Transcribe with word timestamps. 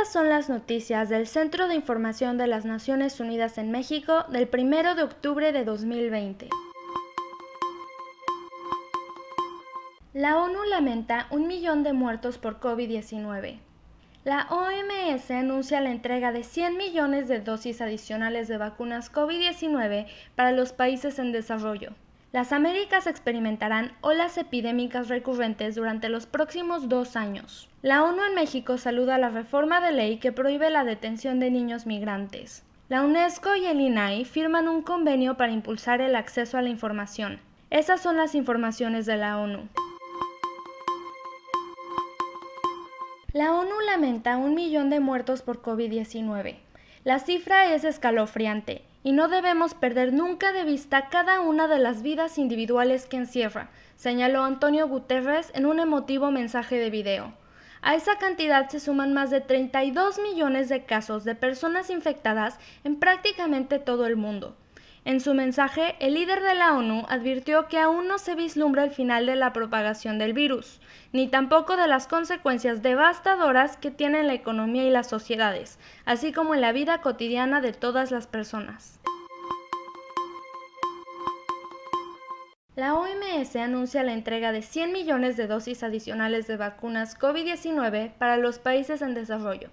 Estas 0.00 0.14
son 0.14 0.30
las 0.30 0.48
noticias 0.48 1.10
del 1.10 1.26
Centro 1.26 1.68
de 1.68 1.74
Información 1.74 2.38
de 2.38 2.46
las 2.46 2.64
Naciones 2.64 3.20
Unidas 3.20 3.58
en 3.58 3.70
México 3.70 4.24
del 4.30 4.48
1 4.50 4.94
de 4.94 5.02
octubre 5.02 5.52
de 5.52 5.62
2020. 5.62 6.48
La 10.14 10.38
ONU 10.38 10.64
lamenta 10.70 11.26
un 11.30 11.46
millón 11.46 11.82
de 11.82 11.92
muertos 11.92 12.38
por 12.38 12.60
COVID-19. 12.60 13.58
La 14.24 14.46
OMS 14.48 15.30
anuncia 15.32 15.82
la 15.82 15.90
entrega 15.90 16.32
de 16.32 16.44
100 16.44 16.78
millones 16.78 17.28
de 17.28 17.42
dosis 17.42 17.82
adicionales 17.82 18.48
de 18.48 18.56
vacunas 18.56 19.12
COVID-19 19.12 20.06
para 20.34 20.52
los 20.52 20.72
países 20.72 21.18
en 21.18 21.30
desarrollo. 21.30 21.92
Las 22.32 22.52
Américas 22.52 23.08
experimentarán 23.08 23.90
olas 24.02 24.38
epidémicas 24.38 25.08
recurrentes 25.08 25.74
durante 25.74 26.08
los 26.08 26.26
próximos 26.26 26.88
dos 26.88 27.16
años. 27.16 27.68
La 27.82 28.04
ONU 28.04 28.22
en 28.22 28.36
México 28.36 28.78
saluda 28.78 29.18
la 29.18 29.30
reforma 29.30 29.80
de 29.80 29.90
ley 29.90 30.18
que 30.18 30.30
prohíbe 30.30 30.70
la 30.70 30.84
detención 30.84 31.40
de 31.40 31.50
niños 31.50 31.86
migrantes. 31.86 32.62
La 32.88 33.02
UNESCO 33.02 33.56
y 33.56 33.66
el 33.66 33.80
INAI 33.80 34.24
firman 34.24 34.68
un 34.68 34.82
convenio 34.82 35.36
para 35.36 35.50
impulsar 35.50 36.00
el 36.00 36.14
acceso 36.14 36.56
a 36.56 36.62
la 36.62 36.68
información. 36.68 37.40
Esas 37.68 38.00
son 38.00 38.16
las 38.16 38.36
informaciones 38.36 39.06
de 39.06 39.16
la 39.16 39.38
ONU. 39.38 39.68
La 43.32 43.54
ONU 43.54 43.74
lamenta 43.86 44.36
un 44.36 44.54
millón 44.54 44.88
de 44.88 45.00
muertos 45.00 45.42
por 45.42 45.62
COVID-19. 45.62 46.58
La 47.02 47.18
cifra 47.18 47.72
es 47.72 47.84
escalofriante 47.84 48.84
y 49.02 49.12
no 49.12 49.28
debemos 49.28 49.72
perder 49.72 50.12
nunca 50.12 50.52
de 50.52 50.64
vista 50.64 51.08
cada 51.08 51.40
una 51.40 51.66
de 51.66 51.78
las 51.78 52.02
vidas 52.02 52.36
individuales 52.36 53.06
que 53.06 53.16
encierra, 53.16 53.70
señaló 53.96 54.42
Antonio 54.44 54.86
Guterres 54.86 55.50
en 55.54 55.64
un 55.64 55.80
emotivo 55.80 56.30
mensaje 56.30 56.76
de 56.76 56.90
video. 56.90 57.32
A 57.80 57.94
esa 57.94 58.18
cantidad 58.18 58.68
se 58.68 58.80
suman 58.80 59.14
más 59.14 59.30
de 59.30 59.40
32 59.40 60.18
millones 60.18 60.68
de 60.68 60.84
casos 60.84 61.24
de 61.24 61.34
personas 61.34 61.88
infectadas 61.88 62.58
en 62.84 62.96
prácticamente 62.96 63.78
todo 63.78 64.04
el 64.04 64.16
mundo. 64.16 64.54
En 65.06 65.20
su 65.20 65.32
mensaje, 65.32 65.96
el 65.98 66.14
líder 66.14 66.42
de 66.42 66.54
la 66.54 66.76
ONU 66.76 67.06
advirtió 67.08 67.68
que 67.68 67.78
aún 67.78 68.06
no 68.06 68.18
se 68.18 68.34
vislumbra 68.34 68.84
el 68.84 68.90
final 68.90 69.24
de 69.24 69.34
la 69.34 69.54
propagación 69.54 70.18
del 70.18 70.34
virus, 70.34 70.78
ni 71.12 71.26
tampoco 71.26 71.76
de 71.78 71.86
las 71.86 72.06
consecuencias 72.06 72.82
devastadoras 72.82 73.78
que 73.78 73.90
tiene 73.90 74.20
en 74.20 74.26
la 74.26 74.34
economía 74.34 74.84
y 74.84 74.90
las 74.90 75.08
sociedades, 75.08 75.78
así 76.04 76.32
como 76.32 76.54
en 76.54 76.60
la 76.60 76.72
vida 76.72 77.00
cotidiana 77.00 77.62
de 77.62 77.72
todas 77.72 78.10
las 78.10 78.26
personas. 78.26 79.00
La 82.76 82.94
OMS 82.94 83.56
anuncia 83.56 84.02
la 84.02 84.12
entrega 84.12 84.52
de 84.52 84.62
100 84.62 84.92
millones 84.92 85.36
de 85.36 85.46
dosis 85.46 85.82
adicionales 85.82 86.46
de 86.46 86.56
vacunas 86.56 87.18
COVID-19 87.18 88.12
para 88.12 88.36
los 88.36 88.58
países 88.58 89.02
en 89.02 89.14
desarrollo. 89.14 89.70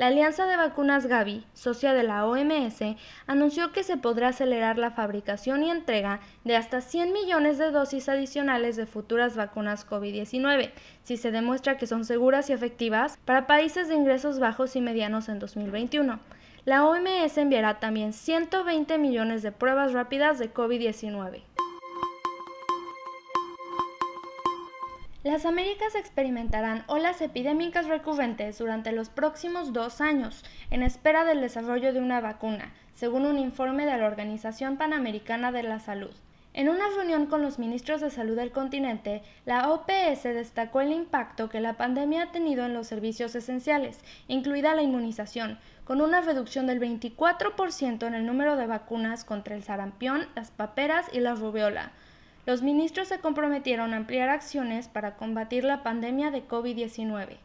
La 0.00 0.06
Alianza 0.06 0.46
de 0.46 0.56
Vacunas 0.56 1.04
Gavi, 1.04 1.44
socia 1.52 1.92
de 1.92 2.02
la 2.02 2.24
OMS, 2.24 2.96
anunció 3.26 3.70
que 3.70 3.82
se 3.82 3.98
podrá 3.98 4.28
acelerar 4.28 4.78
la 4.78 4.92
fabricación 4.92 5.62
y 5.62 5.70
entrega 5.70 6.20
de 6.42 6.56
hasta 6.56 6.80
100 6.80 7.12
millones 7.12 7.58
de 7.58 7.70
dosis 7.70 8.08
adicionales 8.08 8.76
de 8.76 8.86
futuras 8.86 9.36
vacunas 9.36 9.86
COVID-19, 9.86 10.70
si 11.02 11.18
se 11.18 11.30
demuestra 11.30 11.76
que 11.76 11.86
son 11.86 12.06
seguras 12.06 12.48
y 12.48 12.54
efectivas 12.54 13.18
para 13.26 13.46
países 13.46 13.88
de 13.88 13.94
ingresos 13.94 14.38
bajos 14.38 14.74
y 14.74 14.80
medianos 14.80 15.28
en 15.28 15.38
2021. 15.38 16.18
La 16.64 16.86
OMS 16.86 17.36
enviará 17.36 17.78
también 17.78 18.14
120 18.14 18.96
millones 18.96 19.42
de 19.42 19.52
pruebas 19.52 19.92
rápidas 19.92 20.38
de 20.38 20.50
COVID-19. 20.50 21.42
Las 25.22 25.44
Américas 25.44 25.96
experimentarán 25.96 26.82
olas 26.86 27.20
epidémicas 27.20 27.86
recurrentes 27.86 28.56
durante 28.56 28.90
los 28.90 29.10
próximos 29.10 29.74
dos 29.74 30.00
años, 30.00 30.42
en 30.70 30.82
espera 30.82 31.26
del 31.26 31.42
desarrollo 31.42 31.92
de 31.92 32.00
una 32.00 32.22
vacuna, 32.22 32.72
según 32.94 33.26
un 33.26 33.38
informe 33.38 33.84
de 33.84 33.98
la 33.98 34.06
Organización 34.06 34.78
Panamericana 34.78 35.52
de 35.52 35.62
la 35.62 35.78
Salud. 35.78 36.14
En 36.54 36.70
una 36.70 36.88
reunión 36.96 37.26
con 37.26 37.42
los 37.42 37.58
ministros 37.58 38.00
de 38.00 38.08
salud 38.08 38.34
del 38.34 38.50
continente, 38.50 39.22
la 39.44 39.70
OPS 39.70 40.22
destacó 40.22 40.80
el 40.80 40.90
impacto 40.90 41.50
que 41.50 41.60
la 41.60 41.74
pandemia 41.74 42.22
ha 42.22 42.32
tenido 42.32 42.64
en 42.64 42.72
los 42.72 42.86
servicios 42.86 43.34
esenciales, 43.34 43.98
incluida 44.26 44.74
la 44.74 44.82
inmunización, 44.82 45.58
con 45.84 46.00
una 46.00 46.22
reducción 46.22 46.66
del 46.66 46.80
24% 46.80 48.06
en 48.06 48.14
el 48.14 48.24
número 48.24 48.56
de 48.56 48.66
vacunas 48.66 49.26
contra 49.26 49.54
el 49.54 49.64
sarampión, 49.64 50.28
las 50.34 50.50
paperas 50.50 51.10
y 51.12 51.20
la 51.20 51.34
rubiola, 51.34 51.92
los 52.46 52.62
ministros 52.62 53.08
se 53.08 53.20
comprometieron 53.20 53.92
a 53.92 53.98
ampliar 53.98 54.28
acciones 54.28 54.88
para 54.88 55.16
combatir 55.16 55.64
la 55.64 55.82
pandemia 55.82 56.30
de 56.30 56.46
COVID-19. 56.46 57.38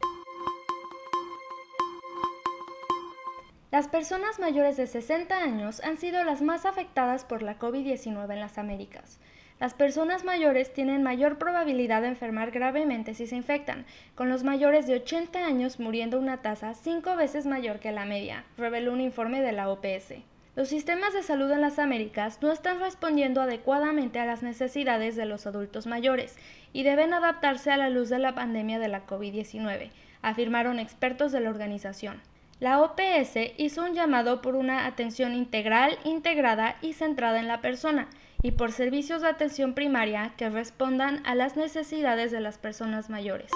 Las 3.71 3.89
personas 3.89 4.39
mayores 4.39 4.77
de 4.77 4.87
60 4.87 5.37
años 5.37 5.81
han 5.83 5.97
sido 5.97 6.23
las 6.23 6.41
más 6.41 6.65
afectadas 6.65 7.25
por 7.25 7.41
la 7.41 7.59
COVID-19 7.59 8.31
en 8.31 8.39
las 8.39 8.57
Américas. 8.57 9.19
Las 9.59 9.73
personas 9.73 10.23
mayores 10.23 10.73
tienen 10.73 11.03
mayor 11.03 11.37
probabilidad 11.37 12.01
de 12.01 12.09
enfermar 12.09 12.51
gravemente 12.51 13.13
si 13.13 13.27
se 13.27 13.35
infectan, 13.35 13.85
con 14.15 14.29
los 14.29 14.43
mayores 14.43 14.87
de 14.87 14.95
80 14.95 15.45
años 15.45 15.79
muriendo 15.79 16.19
una 16.19 16.41
tasa 16.41 16.73
cinco 16.73 17.15
veces 17.15 17.45
mayor 17.45 17.79
que 17.79 17.91
la 17.91 18.05
media, 18.05 18.43
reveló 18.57 18.93
un 18.93 19.01
informe 19.01 19.41
de 19.41 19.51
la 19.51 19.69
OPS. 19.69 20.15
Los 20.55 20.69
sistemas 20.69 21.13
de 21.13 21.21
salud 21.21 21.51
en 21.51 21.59
las 21.59 21.79
Américas 21.79 22.39
no 22.41 22.49
están 22.49 22.79
respondiendo 22.79 23.41
adecuadamente 23.41 24.19
a 24.19 24.25
las 24.25 24.41
necesidades 24.41 25.17
de 25.17 25.25
los 25.25 25.45
adultos 25.47 25.85
mayores 25.85 26.37
y 26.71 26.83
deben 26.83 27.13
adaptarse 27.13 27.71
a 27.71 27.77
la 27.77 27.89
luz 27.89 28.07
de 28.07 28.19
la 28.19 28.35
pandemia 28.35 28.79
de 28.79 28.87
la 28.87 29.05
COVID-19, 29.05 29.91
afirmaron 30.21 30.79
expertos 30.79 31.33
de 31.33 31.41
la 31.41 31.49
organización. 31.49 32.21
La 32.61 32.81
OPS 32.81 33.35
hizo 33.57 33.83
un 33.83 33.95
llamado 33.95 34.41
por 34.41 34.55
una 34.55 34.85
atención 34.85 35.33
integral, 35.33 35.97
integrada 36.05 36.77
y 36.81 36.93
centrada 36.93 37.41
en 37.41 37.49
la 37.49 37.59
persona, 37.59 38.07
y 38.41 38.51
por 38.51 38.71
servicios 38.71 39.23
de 39.23 39.27
atención 39.27 39.73
primaria 39.73 40.35
que 40.37 40.49
respondan 40.49 41.21
a 41.25 41.35
las 41.35 41.57
necesidades 41.57 42.31
de 42.31 42.39
las 42.39 42.57
personas 42.57 43.09
mayores. 43.09 43.51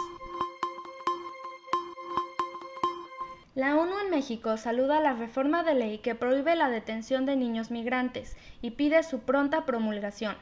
La 3.59 3.75
ONU 3.75 3.92
en 4.06 4.09
México 4.09 4.56
saluda 4.56 5.02
la 5.02 5.12
reforma 5.12 5.64
de 5.64 5.75
ley 5.75 5.97
que 5.97 6.16
prohíbe 6.16 6.56
la 6.56 6.70
detención 6.70 7.25
de 7.25 7.36
niños 7.36 7.72
migrantes 7.72 8.38
y 8.62 8.72
pide 8.72 9.03
su 9.03 9.20
pronta 9.20 9.66
promulgación. 9.66 10.38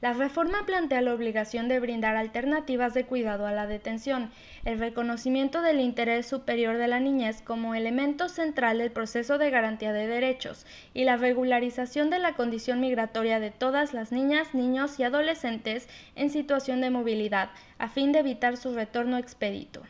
La 0.00 0.14
reforma 0.14 0.66
plantea 0.66 1.00
la 1.00 1.14
obligación 1.14 1.68
de 1.68 1.78
brindar 1.78 2.16
alternativas 2.16 2.92
de 2.92 3.06
cuidado 3.06 3.46
a 3.46 3.52
la 3.52 3.68
detención, 3.68 4.32
el 4.64 4.80
reconocimiento 4.80 5.62
del 5.62 5.78
interés 5.78 6.26
superior 6.26 6.76
de 6.76 6.88
la 6.88 6.98
niñez 6.98 7.40
como 7.40 7.76
elemento 7.76 8.28
central 8.28 8.78
del 8.78 8.90
proceso 8.90 9.38
de 9.38 9.50
garantía 9.50 9.92
de 9.92 10.08
derechos 10.08 10.66
y 10.92 11.04
la 11.04 11.16
regularización 11.16 12.10
de 12.10 12.18
la 12.18 12.32
condición 12.32 12.80
migratoria 12.80 13.38
de 13.38 13.52
todas 13.52 13.94
las 13.94 14.10
niñas, 14.10 14.54
niños 14.54 14.98
y 14.98 15.04
adolescentes 15.04 15.88
en 16.16 16.30
situación 16.30 16.80
de 16.80 16.90
movilidad, 16.90 17.50
a 17.78 17.88
fin 17.88 18.10
de 18.10 18.18
evitar 18.18 18.56
su 18.56 18.74
retorno 18.74 19.18
expedito. 19.18 19.84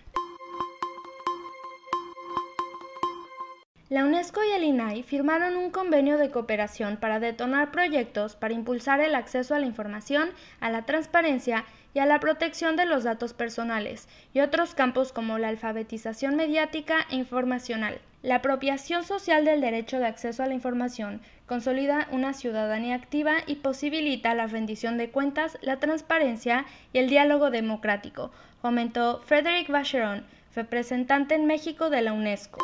La 3.88 4.04
UNESCO 4.04 4.40
y 4.42 4.50
el 4.50 4.64
INAI 4.64 5.04
firmaron 5.04 5.56
un 5.56 5.70
convenio 5.70 6.18
de 6.18 6.32
cooperación 6.32 6.96
para 6.96 7.20
detonar 7.20 7.70
proyectos 7.70 8.34
para 8.34 8.52
impulsar 8.52 8.98
el 8.98 9.14
acceso 9.14 9.54
a 9.54 9.60
la 9.60 9.66
información, 9.66 10.30
a 10.58 10.70
la 10.70 10.82
transparencia 10.82 11.64
y 11.94 12.00
a 12.00 12.06
la 12.06 12.18
protección 12.18 12.74
de 12.74 12.84
los 12.84 13.04
datos 13.04 13.32
personales, 13.32 14.08
y 14.34 14.40
otros 14.40 14.74
campos 14.74 15.12
como 15.12 15.38
la 15.38 15.50
alfabetización 15.50 16.34
mediática 16.34 17.06
e 17.10 17.14
informacional. 17.14 18.00
La 18.24 18.36
apropiación 18.36 19.04
social 19.04 19.44
del 19.44 19.60
derecho 19.60 20.00
de 20.00 20.06
acceso 20.06 20.42
a 20.42 20.46
la 20.46 20.54
información 20.54 21.20
consolida 21.46 22.08
una 22.10 22.32
ciudadanía 22.32 22.96
activa 22.96 23.36
y 23.46 23.56
posibilita 23.56 24.34
la 24.34 24.48
rendición 24.48 24.98
de 24.98 25.10
cuentas, 25.10 25.58
la 25.62 25.78
transparencia 25.78 26.66
y 26.92 26.98
el 26.98 27.08
diálogo 27.08 27.52
democrático, 27.52 28.32
comentó 28.60 29.20
Frederick 29.26 29.70
Vacheron, 29.70 30.26
representante 30.56 31.36
en 31.36 31.46
México 31.46 31.88
de 31.88 32.02
la 32.02 32.14
UNESCO. 32.14 32.58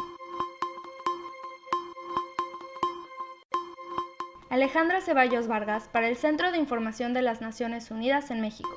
Alejandra 4.53 5.01
Ceballos 5.01 5.47
Vargas 5.49 5.89
para 5.91 6.09
el 6.09 6.17
Centro 6.19 6.53
de 6.53 6.59
Información 6.59 7.15
de 7.15 7.23
las 7.23 7.41
Naciones 7.41 7.91
Unidas 7.91 8.31
en 8.31 8.43
México. 8.43 8.69